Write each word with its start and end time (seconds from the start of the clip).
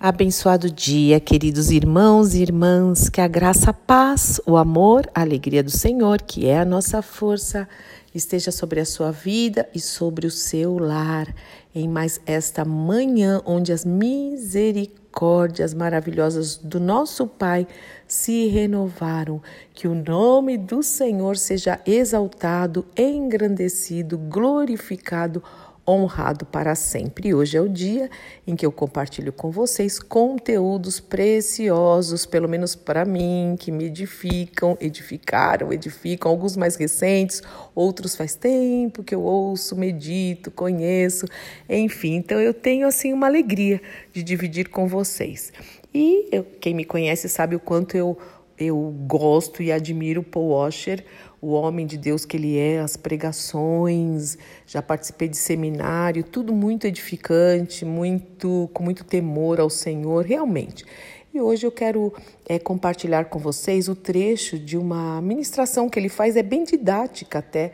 Abençoado 0.00 0.70
dia, 0.70 1.18
queridos 1.18 1.72
irmãos 1.72 2.32
e 2.32 2.40
irmãs, 2.40 3.08
que 3.08 3.20
a 3.20 3.26
graça, 3.26 3.70
a 3.70 3.74
paz, 3.74 4.40
o 4.46 4.56
amor, 4.56 5.10
a 5.12 5.22
alegria 5.22 5.60
do 5.60 5.72
Senhor, 5.72 6.22
que 6.22 6.46
é 6.46 6.60
a 6.60 6.64
nossa 6.64 7.02
força, 7.02 7.68
esteja 8.14 8.52
sobre 8.52 8.78
a 8.78 8.84
sua 8.84 9.10
vida 9.10 9.68
e 9.74 9.80
sobre 9.80 10.24
o 10.24 10.30
seu 10.30 10.78
lar, 10.78 11.26
em 11.74 11.88
mais 11.88 12.20
esta 12.26 12.64
manhã 12.64 13.42
onde 13.44 13.72
as 13.72 13.84
misericórdias 13.84 15.74
maravilhosas 15.74 16.56
do 16.56 16.78
nosso 16.78 17.26
Pai 17.26 17.66
se 18.06 18.46
renovaram. 18.46 19.42
Que 19.74 19.88
o 19.88 19.96
nome 19.96 20.56
do 20.56 20.80
Senhor 20.80 21.36
seja 21.36 21.80
exaltado, 21.84 22.86
engrandecido, 22.96 24.16
glorificado 24.16 25.42
honrado 25.88 26.44
para 26.44 26.74
sempre. 26.74 27.32
Hoje 27.32 27.56
é 27.56 27.60
o 27.60 27.68
dia 27.68 28.10
em 28.46 28.54
que 28.54 28.66
eu 28.66 28.70
compartilho 28.70 29.32
com 29.32 29.50
vocês 29.50 29.98
conteúdos 29.98 31.00
preciosos, 31.00 32.26
pelo 32.26 32.46
menos 32.48 32.74
para 32.74 33.04
mim, 33.06 33.56
que 33.58 33.72
me 33.72 33.84
edificam, 33.84 34.76
edificaram, 34.80 35.72
edificam, 35.72 36.30
alguns 36.30 36.56
mais 36.56 36.76
recentes, 36.76 37.42
outros 37.74 38.14
faz 38.14 38.34
tempo 38.34 39.02
que 39.02 39.14
eu 39.14 39.22
ouço, 39.22 39.74
medito, 39.74 40.50
conheço, 40.50 41.26
enfim. 41.68 42.16
Então 42.16 42.38
eu 42.38 42.52
tenho 42.52 42.86
assim 42.86 43.12
uma 43.12 43.26
alegria 43.26 43.80
de 44.12 44.22
dividir 44.22 44.68
com 44.68 44.86
vocês. 44.86 45.52
E 45.94 46.28
eu, 46.30 46.44
quem 46.60 46.74
me 46.74 46.84
conhece 46.84 47.28
sabe 47.28 47.56
o 47.56 47.60
quanto 47.60 47.96
eu 47.96 48.18
eu 48.58 48.92
gosto 49.06 49.62
e 49.62 49.70
admiro 49.70 50.20
Paul 50.20 50.48
Washer, 50.48 51.04
o 51.40 51.52
homem 51.52 51.86
de 51.86 51.96
Deus 51.96 52.24
que 52.24 52.36
ele 52.36 52.58
é, 52.58 52.80
as 52.80 52.96
pregações, 52.96 54.36
já 54.68 54.82
participei 54.82 55.28
de 55.28 55.38
seminário, 55.38 56.22
tudo 56.22 56.52
muito 56.52 56.86
edificante, 56.86 57.86
muito 57.86 58.68
com 58.74 58.84
muito 58.84 59.02
temor 59.02 59.58
ao 59.58 59.70
Senhor, 59.70 60.26
realmente. 60.26 60.84
E 61.32 61.40
hoje 61.40 61.66
eu 61.66 61.70
quero 61.70 62.12
é, 62.48 62.58
compartilhar 62.58 63.26
com 63.26 63.38
vocês 63.38 63.86
o 63.86 63.94
trecho 63.94 64.58
de 64.58 64.78
uma 64.78 65.20
ministração 65.20 65.88
que 65.88 65.98
ele 65.98 66.08
faz, 66.08 66.36
é 66.36 66.42
bem 66.42 66.64
didática 66.64 67.40
até, 67.40 67.72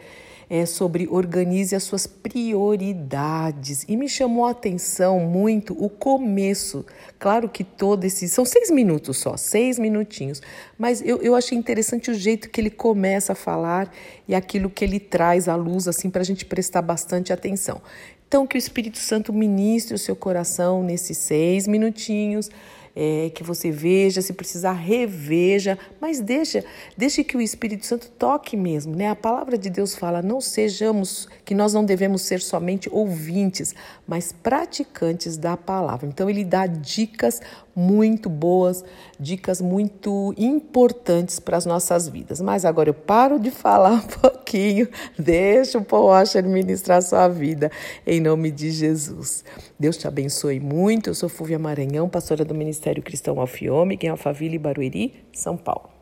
é, 0.50 0.66
sobre 0.66 1.06
organize 1.08 1.74
as 1.74 1.84
suas 1.84 2.04
prioridades. 2.04 3.84
E 3.88 3.96
me 3.96 4.08
chamou 4.08 4.44
a 4.44 4.50
atenção 4.50 5.20
muito 5.20 5.72
o 5.82 5.88
começo. 5.88 6.84
Claro 7.18 7.48
que 7.48 7.62
todo 7.62 8.04
esse. 8.04 8.28
São 8.28 8.44
seis 8.44 8.70
minutos 8.70 9.18
só, 9.18 9.36
seis 9.36 9.78
minutinhos. 9.78 10.42
Mas 10.76 11.00
eu, 11.00 11.22
eu 11.22 11.36
achei 11.36 11.56
interessante 11.56 12.10
o 12.10 12.14
jeito 12.14 12.50
que 12.50 12.60
ele 12.60 12.70
começa 12.70 13.32
a 13.32 13.36
falar 13.36 13.90
e 14.26 14.34
aquilo 14.34 14.68
que 14.68 14.84
ele 14.84 14.98
traz 14.98 15.48
à 15.48 15.54
luz, 15.54 15.86
assim, 15.86 16.10
para 16.10 16.22
a 16.22 16.24
gente 16.24 16.44
prestar 16.44 16.82
bastante 16.82 17.32
atenção. 17.32 17.80
Então, 18.26 18.48
que 18.48 18.56
o 18.56 18.58
Espírito 18.58 18.98
Santo 18.98 19.32
ministre 19.32 19.94
o 19.94 19.98
seu 19.98 20.16
coração 20.16 20.82
nesses 20.82 21.16
seis 21.18 21.68
minutinhos 21.68 22.50
é, 22.96 23.30
que 23.34 23.42
você 23.42 23.70
veja, 23.70 24.22
se 24.22 24.32
precisar 24.32 24.72
reveja, 24.72 25.78
mas 26.00 26.20
deixa, 26.20 26.64
deixe 26.96 27.24
que 27.24 27.36
o 27.36 27.40
Espírito 27.40 27.84
Santo 27.84 28.08
toque 28.10 28.56
mesmo, 28.56 28.94
né? 28.94 29.08
A 29.08 29.16
palavra 29.16 29.58
de 29.58 29.68
Deus 29.68 29.94
fala: 29.96 30.22
não 30.22 30.40
sejamos, 30.40 31.28
que 31.44 31.54
nós 31.54 31.74
não 31.74 31.84
devemos 31.84 32.22
ser 32.22 32.40
somente 32.40 32.88
ouvintes, 32.92 33.74
mas 34.06 34.32
praticantes 34.32 35.36
da 35.36 35.56
palavra. 35.56 36.06
Então 36.06 36.30
ele 36.30 36.44
dá 36.44 36.66
dicas 36.66 37.40
muito 37.74 38.28
boas, 38.30 38.84
dicas 39.18 39.60
muito 39.60 40.32
importantes 40.36 41.40
para 41.40 41.56
as 41.56 41.66
nossas 41.66 42.08
vidas. 42.08 42.40
Mas 42.40 42.64
agora 42.64 42.88
eu 42.88 42.94
paro 42.94 43.38
de 43.38 43.50
falar 43.50 44.04
pouquinho, 44.54 44.88
deixa 45.18 45.78
o 45.78 45.84
Paul 45.84 46.06
Washer 46.06 46.44
ministrar 46.44 47.02
sua 47.02 47.26
vida, 47.28 47.70
em 48.06 48.20
nome 48.20 48.50
de 48.50 48.70
Jesus. 48.70 49.44
Deus 49.78 49.96
te 49.96 50.06
abençoe 50.06 50.60
muito. 50.60 51.10
Eu 51.10 51.14
sou 51.14 51.28
Fúvia 51.28 51.58
Maranhão, 51.58 52.08
pastora 52.08 52.44
do 52.44 52.54
Ministério 52.54 53.02
Cristão 53.02 53.40
Alfiômega, 53.40 54.06
em 54.06 54.10
Alphaville, 54.10 54.58
Barueri, 54.58 55.26
São 55.32 55.56
Paulo. 55.56 55.93